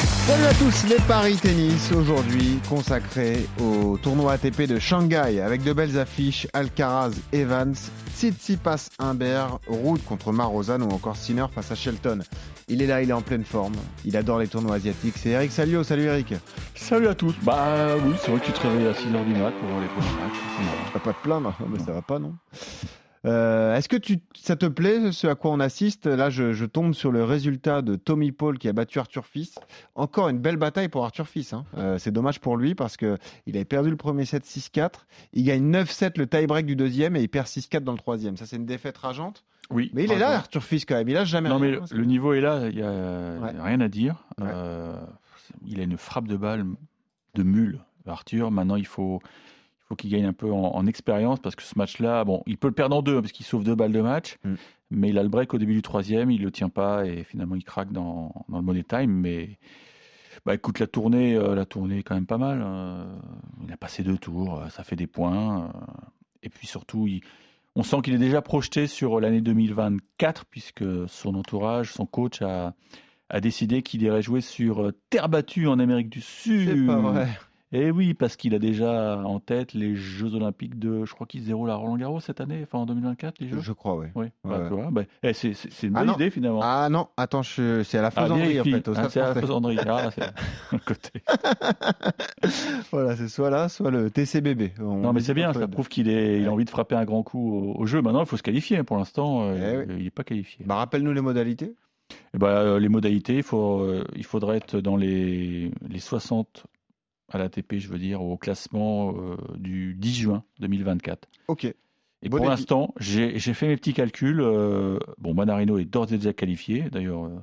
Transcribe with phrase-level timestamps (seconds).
[0.00, 5.74] Salut à tous, les paris tennis aujourd'hui consacrés au tournoi ATP de Shanghai avec de
[5.74, 7.74] belles affiches Alcaraz, Evans,
[8.14, 12.20] Tsitsipas, Humbert, Root contre Marozan ou encore Sinner face à Shelton.
[12.68, 13.74] Il est là, il est en pleine forme,
[14.06, 15.16] il adore les tournois asiatiques.
[15.18, 16.34] C'est Eric Salio, salut Eric.
[16.74, 17.34] Salut à tous.
[17.42, 19.88] Bah oui, c'est vrai que tu te réveilles à 6h du mat pour voir les
[19.88, 20.38] premiers matchs.
[20.94, 22.34] T'as pas de plaindre, mais ça va pas non?
[23.26, 26.06] Euh, Est-ce que tu, ça te plaît ce à quoi on assiste?
[26.06, 29.56] Là, je, je tombe sur le résultat de Tommy Paul qui a battu Arthur Fils.
[29.94, 31.52] Encore une belle bataille pour Arthur Fils.
[31.52, 31.64] Hein.
[31.76, 34.90] Euh, c'est dommage pour lui parce que il avait perdu le premier set 6-4.
[35.34, 38.36] Il gagne 9-7 le tie-break du deuxième et il perd 6-4 dans le troisième.
[38.38, 39.44] Ça, c'est une défaite rageante.
[39.70, 39.90] Oui.
[39.94, 41.08] Mais il est là, Arthur Fils, quand même.
[41.08, 41.80] Il a jamais Non, mais rien.
[41.90, 42.90] le, le niveau est là, il n'y a,
[43.38, 43.52] Ouais.
[43.62, 44.24] rien à dire.
[44.40, 44.48] Ouais.
[44.50, 44.98] Euh,
[45.66, 46.64] il a une frappe de balle
[47.34, 48.50] de mule, Arthur.
[48.50, 49.20] Maintenant, il faut,
[49.90, 52.68] faut qu'il gagne un peu en, en expérience parce que ce match-là, bon, il peut
[52.68, 54.38] le perdre en deux parce qu'il sauve deux balles de match.
[54.44, 54.54] Mm.
[54.92, 57.56] Mais il a le break au début du troisième, il le tient pas et finalement
[57.56, 59.10] il craque dans, dans le money time.
[59.10, 59.58] Mais
[60.46, 62.62] bah, écoute, la tournée, euh, la tournée est quand même pas mal.
[62.64, 63.04] euh,
[63.66, 65.64] il a passé deux tours, euh, ça fait des points.
[65.64, 65.68] euh,
[66.44, 67.20] et puis surtout, il-
[67.76, 72.74] on sent qu'il est déjà projeté sur l'année 2024 puisque son entourage, son coach a,
[73.28, 76.68] a décidé qu'il irait jouer sur terre battue en Amérique du Sud.
[76.68, 77.28] C'est pas vrai.
[77.72, 81.42] Et oui, parce qu'il a déjà en tête les Jeux Olympiques de, je crois qu'ils
[81.42, 83.60] se déroulent à Roland Garros cette année, enfin en 2024 les Jeux.
[83.60, 84.06] Je crois, oui.
[84.16, 84.68] Oui, bah, Ouais.
[84.68, 85.52] vois, bah, eh, c'est
[85.84, 86.14] une Ah bonne non.
[86.14, 86.60] idée finalement.
[86.64, 88.72] Ah non, attends, je- c'est à la Ah, faisanderie en vérifie.
[88.72, 88.90] fait.
[88.96, 89.78] Ah, c'est à la faisanderie.
[89.86, 91.22] Ah, c'est côté.
[92.92, 94.72] voilà, c'est soit là, soit le TCBB.
[94.80, 97.04] On Non, mais c'est bien, ça prouve qu'il est, il a envie de frapper un
[97.04, 98.02] grand coup au, au jeu.
[98.02, 98.82] Maintenant, il faut se qualifier.
[98.82, 100.64] Pour l'instant, euh, Eh il n'est pas qualifié.
[100.66, 101.74] Bah, rappelle-nous les modalités.
[102.34, 106.64] Eh ben, euh, les modalités, il, faut, euh, il faudrait être dans les, les 60
[107.30, 111.28] à l'ATP, je veux dire, au classement euh, du 10 juin 2024.
[111.48, 111.64] Ok.
[111.64, 114.40] Et Bon pour l'instant, j'ai fait mes petits calculs.
[114.40, 116.90] euh, bon, Manarino est d'ores et déjà qualifié.
[116.90, 117.38] D'ailleurs, euh,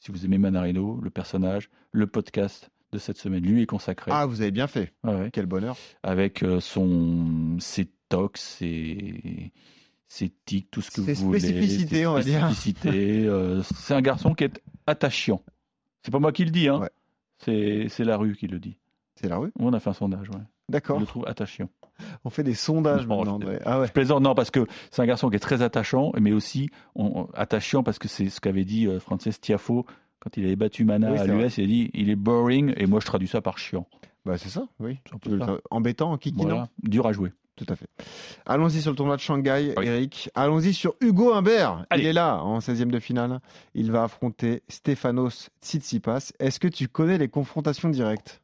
[0.00, 4.10] si vous aimez Manarino, le personnage, le podcast de cette semaine lui est consacré.
[4.12, 4.92] Ah, vous avez bien fait.
[5.04, 5.30] Ouais.
[5.32, 5.76] Quel bonheur.
[6.02, 9.52] Avec son, ses tocs, ses,
[10.08, 11.38] ses tics, tout ce que Ses vous voulez.
[11.38, 12.40] spécificités, ses on va dire.
[12.46, 13.30] spécificités,
[13.76, 15.40] c'est un garçon qui est attachant.
[16.02, 16.80] C'est pas moi qui le dis, hein.
[16.80, 16.90] Ouais.
[17.88, 18.76] C'est la rue qui le dit.
[19.20, 20.40] C'est la rue On a fait un sondage, ouais.
[20.68, 20.98] Je D'accord.
[21.00, 21.68] le trouve attachant.
[22.24, 23.58] On fait des sondages Non, maintenant, je-.
[23.66, 23.86] Ah ouais.
[23.86, 27.26] Je plaisante, non, parce que c'est un garçon qui est très attachant, mais aussi on-
[27.34, 29.84] attachant parce que c'est ce qu'avait dit euh, Frances Tiafo
[30.20, 31.58] quand il avait battu Mana Oui, à l'US.
[31.58, 33.86] Il a dit il est boring, et moi je traduis ça par chiant.
[34.24, 34.98] Bah, c'est ça, oui.
[35.26, 35.58] Ça.
[35.70, 36.44] Embêtant, kikinant.
[36.44, 37.32] Voilà, dur à jouer.
[37.56, 37.88] Tout à fait.
[38.46, 39.86] Allons-y sur le tournoi de Shanghai, Oui.
[39.86, 40.30] Eric.
[40.34, 41.84] Allons-y sur Hugo Humbert.
[41.90, 42.04] Allez.
[42.04, 43.40] Il est là en 16e de finale.
[43.74, 46.32] Il va affronter Stefanos Tsitsipas.
[46.38, 48.40] Est-ce que tu connais les confrontations directes?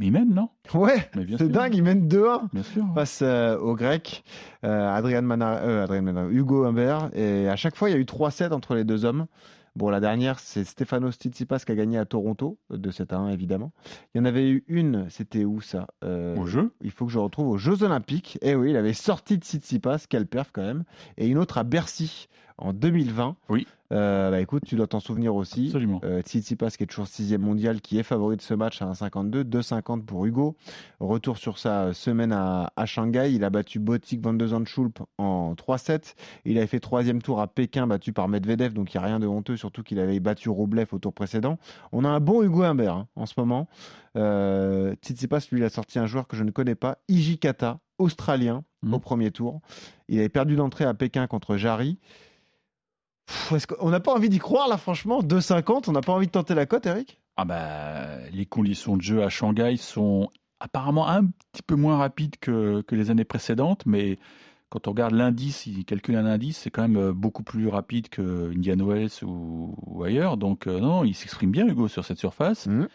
[0.00, 2.86] Mais il mène, non Ouais, Mais bien c'est dingue, il mène 2-1 Bien sûr.
[2.94, 4.24] face euh, au grec,
[4.64, 7.10] euh, Adrian Mana, euh, Adrian Hugo Humbert.
[7.12, 9.26] Et à chaque fois, il y a eu 3-7 entre les deux hommes.
[9.76, 13.28] Bon, la dernière, c'est Stefanos Tsitsipas qui a gagné à Toronto, de 7 à 1
[13.28, 13.72] évidemment.
[14.14, 17.12] Il y en avait eu une, c'était où ça Euh, Au jeu Il faut que
[17.12, 18.38] je retrouve aux Jeux Olympiques.
[18.40, 20.84] Et oui, il avait sorti de Tsitsipas, quelle perf quand même.
[21.18, 22.28] Et une autre à Bercy
[22.60, 23.36] en 2020.
[23.48, 23.66] Oui.
[23.92, 25.66] Euh, bah écoute, tu dois t'en souvenir aussi.
[25.66, 26.00] Absolument.
[26.04, 29.42] Euh, Tsitsipas qui est toujours sixième mondial, qui est favori de ce match à 1,52,
[29.42, 30.54] 2,50 pour Hugo.
[31.00, 35.54] Retour sur sa semaine à, à Shanghai, il a battu Botic Van de Zandschulp en
[35.54, 36.14] 3-7.
[36.44, 39.18] Il avait fait troisième tour à Pékin, battu par Medvedev, donc il n'y a rien
[39.18, 41.58] de honteux, surtout qu'il avait battu Roblev au tour précédent.
[41.90, 43.66] On a un bon Hugo Humbert hein, en ce moment.
[44.16, 48.62] Euh, Tsitsipas, lui, il a sorti un joueur que je ne connais pas, Ijikata, australien,
[48.82, 48.94] Mhm.
[48.94, 49.60] au premier tour.
[50.08, 51.98] Il avait perdu d'entrée à Pékin contre Jarry.
[53.30, 56.32] Pff, qu'on n'a pas envie d'y croire là, franchement 2,50, on n'a pas envie de
[56.32, 57.20] tenter la cote, Eric?
[57.36, 62.36] Ah bah, les conditions de jeu à Shanghai sont apparemment un petit peu moins rapides
[62.40, 64.18] que, que les années précédentes, mais
[64.68, 68.08] quand on regarde l'indice, il calcule un indice, c'est quand même euh, beaucoup plus rapide
[68.08, 70.36] que Indian Wells ou, ou ailleurs.
[70.36, 72.66] Donc euh, non, il s'exprime bien Hugo sur cette surface.
[72.66, 72.88] Mhm.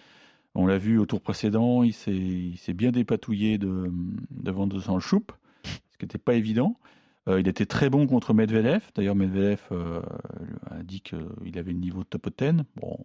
[0.53, 3.91] On l'a vu au tour précédent, il s'est il s'est bien dépatouillé de,
[4.31, 5.31] devant de son choupe,
[5.63, 6.77] ce qui n'était pas évident.
[7.27, 8.81] Euh, il était très bon contre Medvedev.
[8.95, 10.01] D'ailleurs, Medvedev euh,
[10.69, 12.63] a dit qu'il avait le niveau de top 10.
[12.75, 12.97] Bon,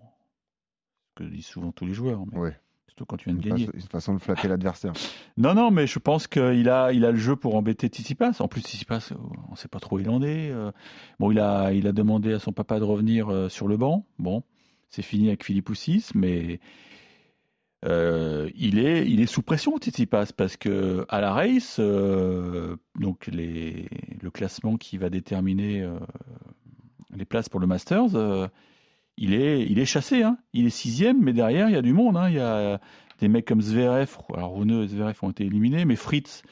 [1.09, 2.57] ce que disent souvent tous les joueurs, mais Ouais.
[2.87, 3.65] surtout quand tu viens de gagner.
[3.67, 4.93] façon, une façon de flatter l'adversaire.
[5.39, 8.33] Non, non, mais je pense qu'il a, il a le jeu pour embêter Tsitsipas.
[8.41, 9.11] En plus, Tsitsipas,
[9.49, 10.53] on ne sait pas trop où il en est.
[11.19, 14.05] Bon, il a, il a demandé à son papa de revenir euh, sur le banc.
[14.19, 14.43] Bon,
[14.91, 16.61] c'est fini avec Philippe Oussis, mais
[17.87, 23.27] euh, il, est, il est sous pression, Tsitsipas, parce que à la race, euh, donc
[23.29, 23.89] les,
[24.23, 25.99] le classement qui va déterminer euh,
[27.15, 28.49] les places pour le Masters, euh,
[29.17, 30.23] il est, il est chassé.
[30.23, 30.39] Hein.
[30.53, 32.17] Il est sixième, mais derrière, il y a du monde.
[32.17, 32.29] Hein.
[32.29, 32.81] Il y a
[33.21, 36.43] des mecs comme Zverev, alors Rune et Zverev ont été éliminés, mais Fritz,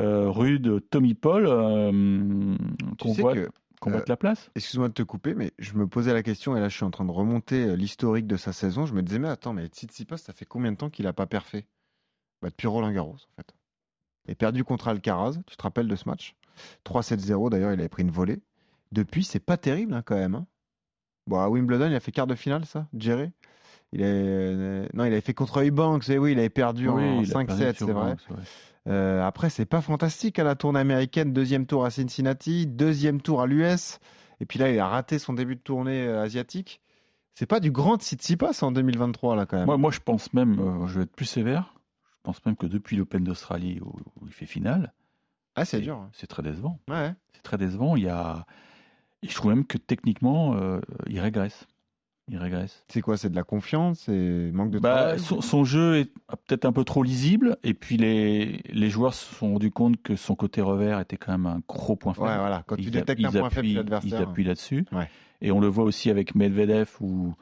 [0.00, 2.56] euh, Rude, Tommy Paul, euh,
[3.02, 3.48] sais voit que,
[3.86, 4.50] euh, la place.
[4.54, 6.90] Excuse-moi de te couper, mais je me posais la question et là je suis en
[6.90, 8.86] train de remonter l'historique de sa saison.
[8.86, 11.26] Je me disais, mais attends, mais Tsitsipas, ça fait combien de temps qu'il a pas
[11.26, 11.66] perfait?
[12.42, 13.54] Bah, Depuis Roland Garros, en fait.
[14.26, 16.34] Il a perdu contre Alcaraz, tu te rappelles de ce match?
[16.84, 18.40] 3-7-0, d'ailleurs, il avait pris une volée.
[18.92, 20.34] Depuis, c'est pas terrible hein, quand même.
[20.34, 20.46] hein.
[21.26, 23.30] Bon, à Wimbledon, il a fait quart de finale, ça, Jerry?
[23.92, 24.04] Il est...
[24.06, 27.36] euh, Non, il avait fait contre Eubanks, et oui, il avait perdu en Oui, il
[27.36, 28.16] a 5-7, perdu c'est vrai.
[28.30, 28.36] Ouais.
[28.88, 31.32] Euh, après, c'est pas fantastique à la tournée américaine.
[31.32, 33.98] Deuxième tour à Cincinnati, deuxième tour à l'US.
[34.40, 36.80] Et puis là, il a raté son début de tournée euh, asiatique.
[37.34, 39.66] C'est pas du grand Tsitsipas en 2023, là, quand même.
[39.66, 41.74] Moi, moi, je pense même, euh, je vais être plus sévère,
[42.12, 43.88] je pense même que depuis l'Open d'Australie où,
[44.20, 44.92] où il fait finale,
[45.56, 45.96] ah, c'est dur.
[45.96, 46.10] hein.
[46.12, 46.78] c'est très décevant.
[46.88, 47.12] Ouais.
[47.34, 47.96] C'est très décevant.
[47.96, 48.46] Il y a...
[49.22, 51.66] Et je trouve même que techniquement, euh, il régresse.
[52.28, 52.84] Il régresse.
[52.88, 56.12] C'est quoi C'est de la confiance C'est manque de Bah, travail son, son jeu est
[56.46, 60.16] peut-être un peu trop lisible, et puis les, les joueurs se sont rendus compte que
[60.16, 62.26] son côté revers était quand même un gros point faible.
[62.26, 62.64] Ouais, voilà.
[62.66, 64.20] Quand tu Ils détectes app- un ils point faible de Ils l'adversaire.
[64.28, 64.84] appuient là-dessus.
[64.92, 65.08] Ouais.
[65.40, 67.34] Et on le voit aussi avec Medvedev où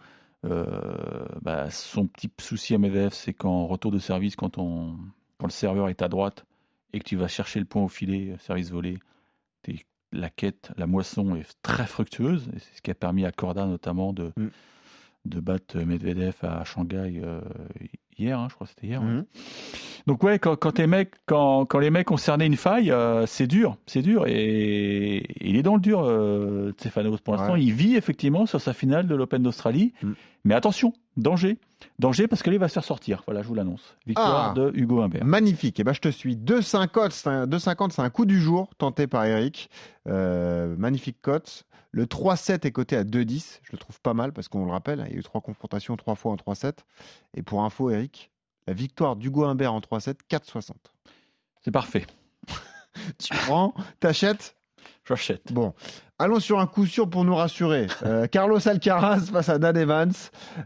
[0.44, 0.66] euh,
[1.42, 4.96] bah, son petit souci à Medvedev, c'est qu'en retour de service, quand, on,
[5.38, 6.44] quand le serveur est à droite
[6.94, 8.98] et que tu vas chercher le point au filet, euh, service volé,
[10.12, 12.48] la quête, la moisson est très fructueuse.
[12.54, 14.46] Et c'est ce qui a permis à Corda notamment de, Mm.
[15.24, 17.40] de battre Medvedev à Shanghai euh,
[18.16, 19.02] hier, hein, je crois que c'était hier.
[19.02, 19.08] ouais.
[19.08, 19.24] Mhm.
[20.06, 23.24] Donc ouais, quand, quand, les mecs, quand, quand les mecs ont cerné une faille, euh,
[23.26, 24.26] c'est dur, c'est dur.
[24.28, 27.20] Et, et il est dans le dur, euh, Stefanos.
[27.22, 27.62] Pour l'instant, Ouais.
[27.64, 29.94] il vit effectivement sur sa finale de l'Open d'Australie.
[30.02, 30.12] Mm.
[30.44, 31.56] Mais attention, danger.
[31.98, 33.22] Danger parce qu'il va se faire sortir.
[33.26, 33.96] Voilà, je vous l'annonce.
[34.06, 34.54] Victoire Ah.
[34.54, 35.24] de Hugo Humbert.
[35.24, 35.78] Magnifique.
[35.78, 36.36] Et ben, je te suis.
[36.36, 39.70] 2,50, c'est un, 2,50, c'est un coup du jour tenté par Eric.
[40.08, 41.64] Euh, magnifique cote.
[41.92, 43.60] Le 3-7 est coté à 2,10.
[43.62, 45.96] Je le trouve pas mal parce qu'on le rappelle, il y a eu trois confrontations,
[45.96, 46.78] trois fois en 3-7.
[47.34, 48.32] Et pour info, Eric,
[48.66, 50.72] la victoire d'Hugo Humbert en 3-7, 4,60.
[51.62, 52.06] C'est parfait.
[53.18, 54.56] Tu prends, t'achètes
[55.06, 55.52] J'achète.
[55.52, 55.74] Bon,
[56.18, 57.86] allons sur un coup sûr pour nous rassurer.
[58.04, 60.12] Euh, Carlos Alcaraz face à Dan Evans.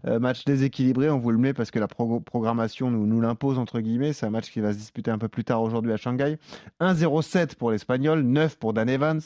[0.06, 3.58] Euh, match déséquilibré, on vous le met parce que la pro- programmation nous, nous l'impose,
[3.58, 4.12] entre guillemets.
[4.12, 6.38] C'est un match qui va se disputer un peu plus tard aujourd'hui à Shanghai.
[6.80, 9.20] 1-0-7 pour l'Espagnol, 9 pour Dan Evans.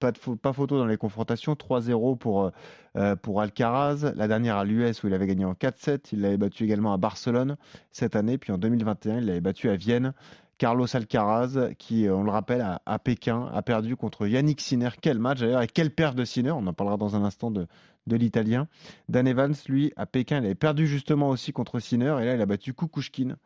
[0.00, 1.54] Pas, de pas photo dans les confrontations.
[1.54, 2.50] 3-0 pour,
[2.96, 4.12] euh, pour Alcaraz.
[4.16, 6.08] La dernière à l'US où il avait gagné en 4-7.
[6.12, 7.56] Il l'avait battu également à Barcelone
[7.92, 8.38] cette année.
[8.38, 10.12] Puis en 2021, il l'avait battu à Vienne.
[10.58, 14.90] Carlos Alcaraz, qui, euh, on le rappelle, à, Pékin, a perdu contre Yannick Sinner.
[15.00, 17.66] Quel match d'ailleurs, et quelle perte de Sinner, on en parlera dans un instant de,
[18.08, 18.68] l'Italien.
[19.08, 22.40] Dan Evans, lui, à Pékin, il avait perdu justement aussi contre Sinner, et là, il
[22.40, 23.36] a battu Kukushkin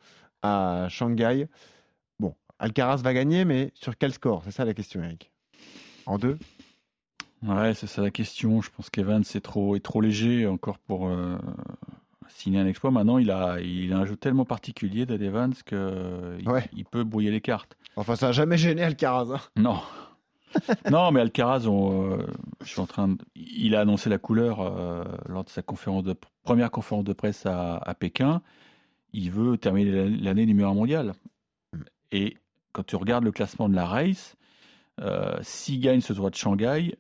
[0.43, 1.49] à Shanghai.
[2.19, 4.43] Bon, Alcaraz va gagner, mais sur quel score?
[4.45, 5.31] C'est ça la question, Eric.
[6.07, 6.39] En deux?
[7.43, 8.61] Ouais, c'est ça la question.
[8.61, 11.39] Je pense qu'Evans est trop, trop léger encore pour euh,
[12.31, 12.91] signer un exploit.
[12.91, 15.79] Maintenant, il a, il a un jeu tellement particulier d'Ed Evans qu'il
[16.49, 16.69] Ouais.
[16.73, 17.77] il peut brouiller les cartes.
[17.97, 19.33] Enfin, ça n'a jamais gêné Alcaraz.
[19.35, 19.41] hein.
[19.57, 19.79] Non.
[20.91, 22.27] non, mais Alcaraz, on, euh,
[22.63, 26.03] je suis en train de- il a annoncé la couleur euh, lors de sa conférence
[26.05, 28.43] de, première conférence de presse à, à Pékin.
[29.13, 31.13] Il veut terminer l'année- numéro un mondial.
[32.13, 32.37] Et
[32.73, 34.37] quand tu regardes le classement de la race,
[35.01, 36.97] euh, s'il gagne ce tournoi de Shanghai,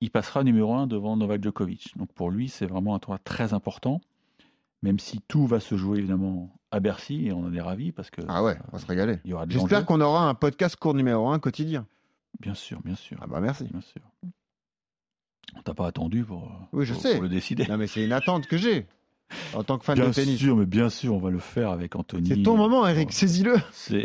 [0.00, 1.96] il passera numéro un devant Novak Djokovic.
[1.96, 4.00] Donc pour lui, c'est vraiment un tournoi très important,
[4.82, 8.10] même si tout va se jouer évidemment à Bercy, et on en est ravis parce
[8.10, 9.16] que Ah ouais, on va se régaler.
[9.24, 11.86] de J'espère qu'on aura un podcast court numéro 1 quotidien.
[12.40, 13.16] Bien sûr, bien sûr.
[13.22, 13.64] Ah bah merci.
[13.64, 14.02] Bien sûr.
[15.56, 17.14] On t'a pas attendu pour, Oui, je pour- sais.
[17.14, 17.66] pour le décider.
[17.66, 18.86] Non, mais c'est une attente que j'ai
[19.54, 20.38] en tant que fan bien de tennis.
[20.38, 22.28] sûr, mais bien sûr, on va le faire avec Anthony.
[22.28, 23.56] C'est ton moment, Eric, saisis-le.
[23.72, 24.04] C'est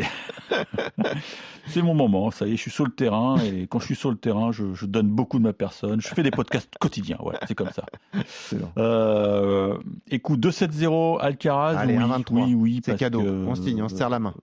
[1.68, 2.30] c'est mon moment.
[2.30, 4.52] Ça y est, je suis sur le terrain et quand je suis sur le terrain,
[4.52, 6.00] je, je donne beaucoup de ma personne.
[6.00, 7.16] Je fais des podcasts quotidiens.
[7.20, 7.86] Voilà, c'est comme ça.
[8.78, 9.76] Euh,
[10.10, 11.76] écoute, 2-7-0 Alcaraz.
[11.78, 12.24] Allez, oui, 1-23.
[12.32, 13.22] oui, oui, C'est cadeau.
[13.22, 14.34] que- On signe, on se serre la main.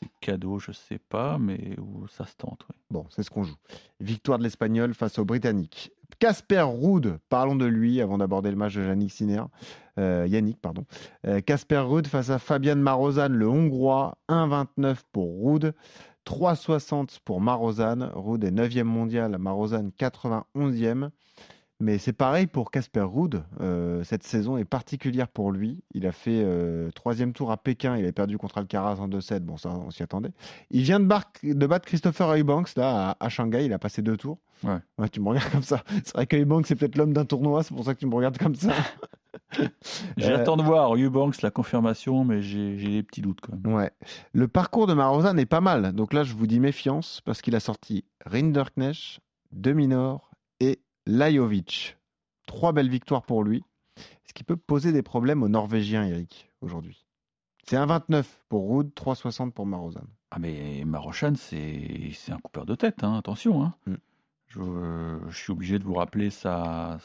[0.00, 2.60] C'est cadeau, je sais pas, mais où ça se tente.
[2.70, 2.76] oui.
[2.90, 3.56] Bon, c'est ce qu'on joue.
[4.00, 5.90] Victoire de l'Espagnol face aux Britanniques.
[6.18, 9.42] Casper Ruud, parlons de lui avant d'aborder le match de Yannick Sinner.
[9.98, 10.84] Euh, Yannick, pardon.
[11.26, 14.16] Euh, Casper Ruud face à Fabian Marozan, le Hongrois.
[14.28, 15.74] 1,29 pour Ruud.
[16.26, 18.10] 3,60 pour Marozan.
[18.14, 21.10] Ruud est 9e mondial, Marozan 91e.
[21.82, 23.42] Mais c'est pareil pour Casper Ruud.
[23.60, 25.82] Euh, cette saison est particulière pour lui.
[25.94, 27.96] Il a fait euh, troisième tour à Pékin.
[27.96, 29.40] Il a perdu contre Alcaraz en 2-7.
[29.40, 30.30] Bon, ça, on s'y attendait.
[30.70, 33.64] Il vient de, battre Christopher Eubanks là, à, à Shanghai.
[33.64, 34.38] Il a passé deux tours.
[34.62, 35.08] Ouais.
[35.08, 35.82] tu me regardes comme ça.
[36.04, 37.64] C'est vrai que Eubanks, c'est peut-être l'homme d'un tournoi.
[37.64, 38.74] C'est pour ça que tu me regardes comme ça.
[40.16, 43.74] J'attends de voir Eubanks la confirmation, mais j'ai j'ai des petits doutes quand même.
[43.74, 43.90] Ouais.
[44.32, 45.94] Le parcours de Marozan est pas mal.
[45.94, 49.18] Donc là, je vous dis méfiance parce qu'il a sorti Rinderknecht,
[49.50, 51.96] Deminor et Lajovic.
[52.46, 53.64] Trois belles victoires pour lui.
[54.24, 57.04] ce qui peut poser des problèmes aux Norvégiens, Eric, aujourd'hui.
[57.64, 60.04] C'est 1,29 pour Ruud, 3,60 pour Marozan.
[60.30, 63.62] Ah mais Marochan, c'est c'est un coupeur de tête, hein, attention.
[63.62, 63.74] hein.
[63.86, 63.94] Mm.
[64.48, 66.98] Je, je suis obligé de vous rappeler sa,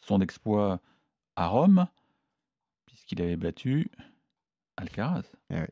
[0.00, 0.80] son exploit
[1.36, 1.86] à Rome,
[2.86, 3.90] puisqu'il avait battu
[4.76, 5.24] Alcaraz.
[5.50, 5.66] Eh oui.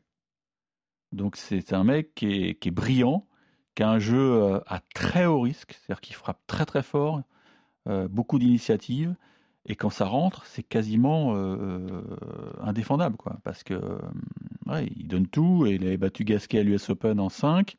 [1.11, 3.27] Donc c'est un mec qui est, qui est brillant,
[3.79, 7.21] qui a un jeu euh, à très haut risque, c'est-à-dire qu'il frappe très très fort,
[7.87, 9.15] euh, beaucoup d'initiatives,
[9.67, 12.01] et quand ça rentre, c'est quasiment euh,
[12.61, 13.79] indéfendable, quoi, parce que
[14.97, 17.77] il donne tout, et il avait battu Gasquet à l'US Open en 5,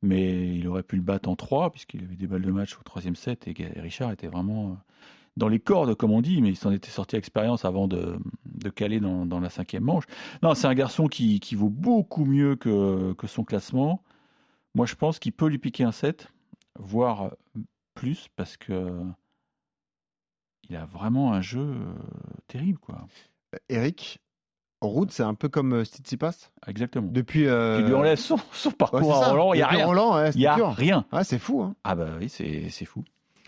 [0.00, 2.82] mais il aurait pu le battre en 3, puisqu'il avait des balles de match au
[2.84, 4.78] troisième set, et Richard était vraiment
[5.36, 8.16] dans les cordes, comme on dit, mais il s'en était sorti à expérience avant de,
[8.76, 10.04] caler dans, dans la cinquième manche.
[10.44, 14.04] Non, c'est un garçon qui, qui vaut beaucoup mieux que son classement.
[14.74, 16.28] Moi, je pense qu'il peut lui piquer un 7,
[16.78, 17.32] voire
[17.94, 19.00] plus, parce que
[20.68, 21.92] il a vraiment un jeu euh,
[22.48, 23.06] terrible, quoi.
[23.68, 24.18] Eric,
[24.80, 27.08] Ruud, c'est un peu comme euh, Tsitsipas Exactement.
[27.10, 27.46] Depuis.
[27.46, 29.30] euh, Tu lui enlèves son, son ouais, parcours c'est à.
[29.30, 29.86] Roland, il n'y a rien.
[29.86, 30.70] Roland, ouais, n'y a dur.
[30.72, 31.04] rien.
[31.12, 31.62] Ouais, c'est fou.
[31.62, 31.74] Hein.
[31.84, 33.04] Ah bah oui, c'est c'est fou.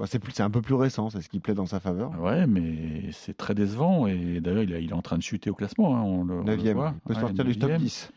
[0.09, 2.21] C'est un peu plus récent, c'est ce qui plaît dans sa faveur.
[2.21, 4.09] Ouais, mais c'est très décevant.
[4.09, 5.97] Et d'ailleurs, il, est- il est en train de chuter au classement.
[5.97, 6.95] hein, on le, on le Neuvième, voit.
[6.97, 7.81] il peut Ouais, sortir du top neuvième.
[7.81, 8.11] 10.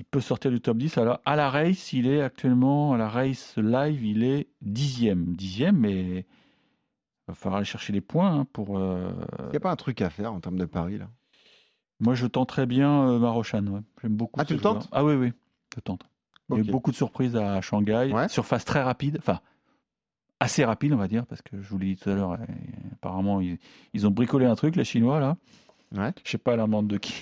[0.00, 0.96] Il peut sortir du top 10.
[0.98, 5.34] Alors, à la race, il est actuellement, à la race live, il est dixième.
[5.34, 6.24] Dixième, mais il
[7.26, 8.78] va falloir aller chercher les points hein, pour.
[8.78, 9.10] euh,
[9.46, 11.08] Il n'y a pas un truc à faire en termes de paris, là?
[11.98, 13.66] Moi, je tenterais bien euh, Marochan.
[13.66, 13.80] ouais.
[14.00, 14.40] J'aime beaucoup.
[14.40, 14.74] Ah, tu le joueur.
[14.78, 14.88] tentes?
[14.92, 15.32] Ah oui, oui,
[15.74, 16.06] je tente.
[16.50, 18.12] Il y a eu beaucoup de surprises à Shanghai.
[18.12, 18.28] Ouais.
[18.28, 19.16] Surface très rapide.
[19.18, 19.40] Enfin,
[20.38, 22.36] assez rapide, on va dire, parce que je vous l'ai dit tout à l'heure, euh,
[22.92, 23.58] apparemment, ils,
[23.94, 25.36] ils ont bricolé un truc, les Chinois, là.
[25.96, 26.12] Ouais.
[26.24, 27.14] Je sais pas la demande de qui.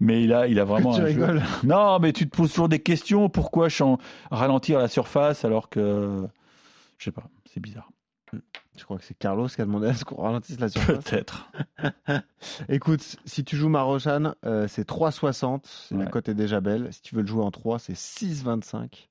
[0.00, 1.42] Mais il a, il a vraiment Tu un jeu- rigoles.
[1.64, 3.28] Non, mais tu te poses toujours des questions.
[3.28, 3.68] Pourquoi
[4.30, 6.26] ralentir la surface alors que.
[6.98, 7.88] Je sais pas, c'est bizarre.
[8.76, 11.02] Je crois que c'est Carlos qui a demandé à ce qu'on ralentisse la surface.
[11.04, 11.50] Peut-être.
[12.68, 15.60] Écoute, si tu joues Marochan, euh, c'est 3,60.
[15.64, 16.10] C'est La Ouais.
[16.10, 16.88] cote est déjà belle.
[16.92, 19.08] Si tu veux le jouer en 3, c'est 6,25.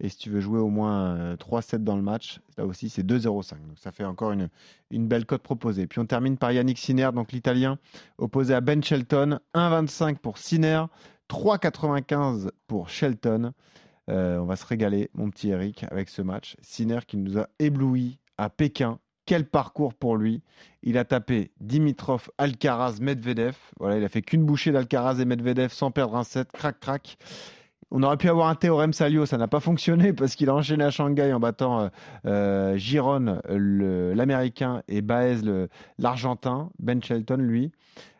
[0.00, 3.02] Et si tu veux jouer au moins euh, 3-7 dans le match, là aussi, c'est
[3.02, 3.54] 2,05.
[3.66, 4.48] Donc ça fait encore une,
[4.90, 5.86] une belle cote proposée.
[5.86, 7.78] Puis on termine par Yannick Sinner, donc l'italien,
[8.18, 9.40] opposé à Ben Shelton.
[9.54, 10.84] 1,25 pour Sinner,
[11.28, 13.52] 3,95 pour Shelton.
[14.08, 16.56] Euh, on va se régaler, mon petit Eric, avec ce match.
[16.60, 18.98] Sinner qui nous a ébloui à Pékin.
[19.26, 20.42] Quel parcours pour lui.
[20.82, 23.56] Il a tapé Dimitrov, Alcaraz, Medvedev.
[23.78, 26.50] Voilà, il a fait qu'une bouchée d'Alcaraz et Medvedev sans perdre un set.
[26.52, 27.18] Crac, crac.
[27.90, 30.84] On aurait pu avoir un théorème Salio, ça n'a pas fonctionné parce qu'il a enchaîné
[30.84, 31.88] à Shanghai en battant euh,
[32.26, 35.40] euh, Giron, l'américain, et Baez,
[35.98, 36.70] l'argentin.
[36.78, 37.72] Ben Shelton, lui,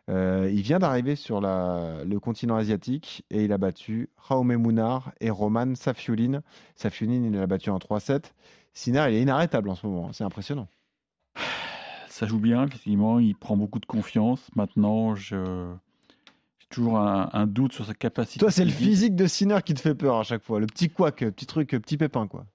[0.09, 5.29] euh, il vient d'arriver sur le continent asiatique et il a battu Jaume Munar et
[5.29, 6.41] Roman Safiulin.
[6.75, 8.31] Safiulin, il l'a battu en 3-7.
[8.73, 10.67] Sinner, il est inarrêtable en ce moment, c'est impressionnant.
[12.07, 13.19] Ça joue bien, effectivement.
[13.19, 14.49] Il prend beaucoup de confiance.
[14.55, 15.71] Maintenant, je.
[16.69, 18.39] Toujours un, un doute sur sa capacité.
[18.39, 19.15] Toi, c'est le physique.
[19.15, 20.59] de Sinner qui te fait peur à chaque fois.
[20.59, 22.45] Le petit couac, petit truc, petit pépin, quoi.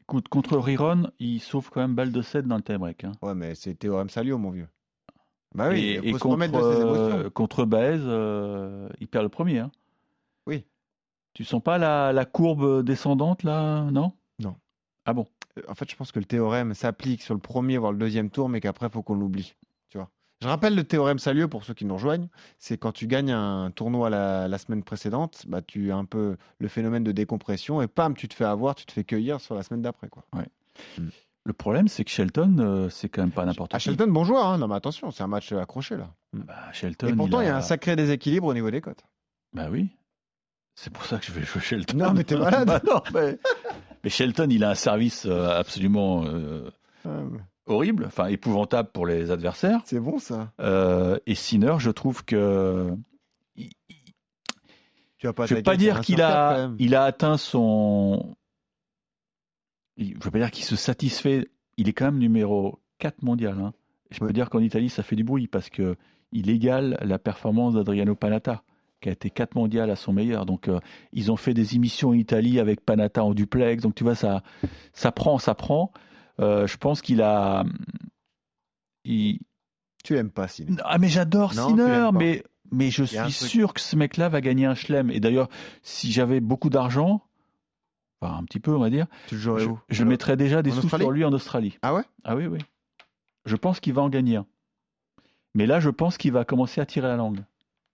[0.00, 3.04] Écoute, contre Riron, il sauve quand même balle de 7 dans le tie-break.
[3.04, 3.12] hein.
[3.22, 4.68] Ouais, mais c'est théorème Salio, mon vieux.
[5.54, 7.18] Bah oui, et il et faut se contre, remettre de ses émotions.
[7.18, 9.60] euh, contre Baez, euh, il perd le premier.
[9.60, 9.70] hein.
[10.46, 10.64] Oui.
[11.32, 14.12] Tu sens pas la, la courbe descendante là Non?
[14.40, 14.56] Non.
[15.06, 15.26] Ah bon
[15.58, 18.30] Euh, En fait, je pense que le théorème s'applique sur le premier, voire le deuxième
[18.30, 19.54] tour, mais qu'après, il faut qu'on l'oublie.
[20.44, 22.28] Je rappelle le théorème Salieu pour ceux qui nous rejoignent.
[22.58, 26.36] C'est quand tu gagnes un tournoi la, la semaine précédente, bah, tu as un peu
[26.58, 29.54] le phénomène de décompression et pam, tu te fais avoir, tu te fais cueillir sur
[29.54, 30.10] la semaine d'après.
[30.10, 30.22] Quoi.
[31.46, 33.84] Le problème, c'est que Shelton, euh, c'est quand même pas n'importe À qui.
[33.84, 34.46] Shelton, bon joueur.
[34.46, 34.58] Hein.
[34.58, 36.10] Non, mais attention, c'est un match accroché là.
[36.34, 37.08] Bah, Shelton.
[37.08, 39.02] Et pourtant, il y a un sacré déséquilibre au niveau des cotes.
[39.54, 39.88] Bah oui.
[40.74, 41.96] C'est pour ça que je vais jouer Shelton.
[41.96, 42.66] Non, mais t'es malade.
[42.68, 43.38] Bah non, mais...
[44.04, 46.68] mais Shelton, il a un service euh, absolument euh,
[47.66, 49.80] horrible, enfin épouvantable pour les adversaires.
[49.84, 50.52] C'est bon ça.
[50.60, 52.92] Euh, et Sinner, je trouve que
[53.56, 53.70] il-
[55.18, 58.36] Tu vas pas je ne veux pas dire qu'il a, il a atteint son.
[59.96, 61.48] Je veux pas dire qu'il se satisfait.
[61.76, 63.58] Il est quand même numéro 4 mondial.
[63.60, 63.72] hein.
[64.10, 64.28] Je Ouais.
[64.28, 65.96] peux dire qu'en Italie, ça fait du bruit parce que
[66.32, 68.62] il égale la performance d'Adriano Panatta,
[69.00, 70.46] qui a été 4 mondial à son meilleur.
[70.46, 70.80] Donc, euh,
[71.12, 73.82] ils ont fait des émissions en Italie avec Panatta en duplex.
[73.82, 74.42] Donc, tu vois, ça,
[74.92, 75.92] ça prend, ça prend.
[76.40, 77.64] Euh, je pense qu'il a.
[79.04, 79.40] il-
[80.02, 80.76] Tu aimes pas Sinner.
[80.84, 83.32] ah mais j'adore Sinner, mais mais je suis truc.
[83.32, 85.10] sûr que ce mec-là va gagner un chelem.
[85.10, 85.48] Et d'ailleurs,
[85.82, 87.22] si j'avais beaucoup d'argent,
[88.20, 90.70] enfin un petit peu on va dire, Tu je, où je Alors- mettrais déjà des
[90.72, 91.78] en sous Australie sur lui en Australie.
[91.82, 92.02] Ah ouais?
[92.24, 92.58] Ah oui oui.
[93.46, 94.46] Je pense qu'il va en gagner un.
[95.54, 97.44] Mais là, je pense qu'il va commencer à tirer la langue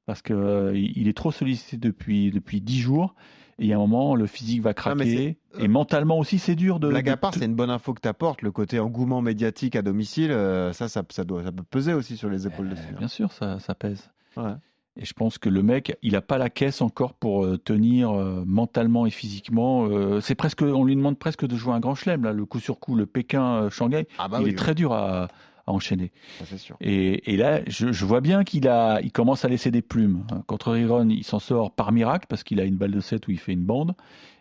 [0.06, 3.14] parce que euh, il est trop sollicité depuis depuis dix jours
[3.62, 5.36] Et à un moment, le physique va craquer.
[5.54, 6.88] c'est- et mentalement aussi, c'est dur de.
[6.88, 8.40] Blague à part, c'est une bonne info que tu apportes.
[8.42, 12.16] Le côté engouement médiatique à domicile, euh, ça, ça, ça, doit, ça peut peser aussi
[12.16, 12.98] sur les épaules de Euh.
[12.98, 14.10] Bien sûr, ça, ça pèse.
[14.36, 14.54] Ouais.
[14.96, 18.10] Et je pense que le mec, il n'a pas la caisse encore pour euh, tenir
[18.10, 19.86] euh, mentalement et physiquement.
[19.88, 22.58] euh, c'est presque, on lui demande presque de jouer un grand chelem là, le coup
[22.60, 24.06] sur coup, le Pékin-Shanghai.
[24.18, 25.28] Ah bah il oui, est très dur à,
[25.70, 26.12] à enchaîner.
[26.38, 26.76] ça, c'est sûr.
[26.80, 30.26] Et, et là, je, je vois bien qu'il a, il commence à laisser des plumes.
[30.46, 33.30] Contre Riron, il s'en sort par miracle parce qu'il a une balle de 7 où
[33.30, 33.94] il fait une bande.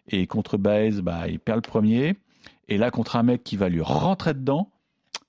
[0.07, 2.15] Et contre Baez, bah, il perd le premier.
[2.67, 4.71] Et là, contre un mec qui va lui rentrer dedans,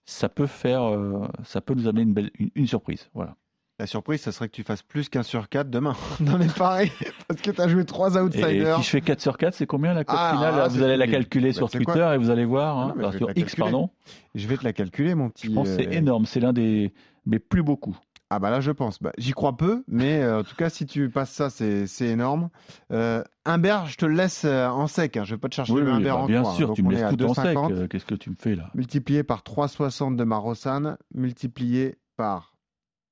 [0.05, 3.09] ça peut faire, euh, ça peut nous amener une, belle, une, une surprise.
[3.15, 3.37] Voilà.
[3.81, 6.93] La surprise, ça serait que tu fasses plus qu'un sur 4 demain dans les paris,
[7.27, 8.77] parce que tu as joué trois Et outsiders.
[8.77, 10.99] si je fais 4 sur 4, c'est combien la cote Ah, finale ah, Vous allez
[10.99, 13.57] la calculer Bah, sur Twitter et vous allez voir, hein, non, mais vais sur X,
[13.57, 13.89] pardon.
[14.35, 15.47] Je vais te la calculer, mon petit.
[15.47, 16.27] Je pense c'est euh, énorme.
[16.27, 16.93] C'est l'un des,
[17.25, 17.97] mais plus beaucoup.
[18.29, 19.01] Ah bah là, je pense.
[19.01, 22.51] Bah, J'y crois peu, mais euh, en tout cas, si tu passes ça, c'est énorme.
[22.93, 25.17] Euh, Humbert, je te le laisse en sec.
[25.17, 25.25] Hein.
[25.25, 26.53] Je vais pas te chercher Oui, le Humbert bah, en bien hein.
[26.53, 27.57] sûr, tu me laisses tout en sec.
[27.57, 28.69] 2,50, Qu'est-ce que tu me fais là?
[28.75, 32.50] Multiplié par 3,60 de Marossan, multiplié par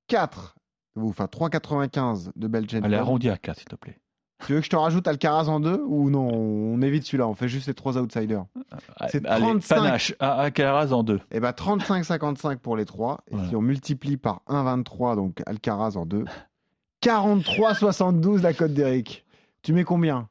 [0.09, 0.57] 4,
[0.97, 2.83] ou enfin 3,95 de Belgian.
[2.83, 3.99] Allez, arrondi à 4, s'il te plaît.
[4.47, 7.35] Tu veux que je te rajoute Alcaraz en deux ou non On évite celui-là, on
[7.35, 8.45] fait juste les trois outsiders.
[9.11, 9.75] C'est Allez, 35.
[9.77, 11.21] panache, à Alcaraz en deux.
[11.33, 13.19] Et bah 35,55 pour les trois.
[13.29, 13.49] Et Voilà.
[13.49, 16.25] si on multiplie par 1,23, donc Alcaraz en deux,
[17.03, 19.25] 43,72 la cote d'Eric.
[19.63, 20.29] Tu mets combien?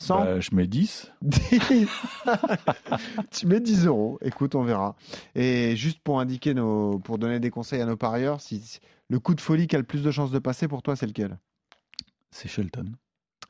[0.00, 1.10] 100 Bah, je mets 10.
[1.22, 1.88] 10.
[3.30, 4.18] tu mets 10 euros.
[4.22, 4.94] Écoute, on verra.
[5.34, 9.18] Et juste pour indiquer nos, pour donner des conseils à nos parieurs, si, si- le
[9.20, 11.38] coup de folie qui a le plus de chances de passer pour toi, c'est lequel?
[12.30, 12.92] C'est Shelton.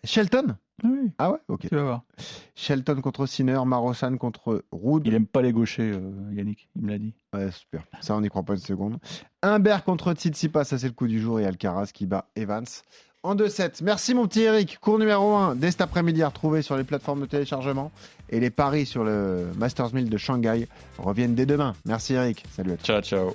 [0.05, 0.57] Shelton?
[0.85, 1.67] Oui, Ah ouais, ok.
[1.69, 2.03] tu vas voir.
[2.55, 5.03] Shelton contre Sinner, Marossan contre Rood.
[5.07, 7.15] Il aime pas les gauchers, euh, Yannick, il me l'a dit.
[7.33, 7.83] Ouais, super.
[8.01, 8.99] Ça, on n'y croit pas une seconde.
[9.43, 11.41] Humbert contre Tsitsipas, ça c'est le coup du jour.
[11.41, 12.65] Et Alcaraz qui bat Evans
[13.25, 13.83] en 2-7.
[13.83, 14.79] Merci mon petit Eric.
[14.81, 17.91] Cours numéro 1 dès cet après-midi à retrouver sur les plateformes de téléchargement.
[18.31, 21.75] Et les paris sur le Masters 1000 de Shanghai reviennent dès demain.
[21.85, 22.45] Merci Eric.
[22.53, 22.85] Salut à tous.
[22.85, 23.35] Ciao, ciao.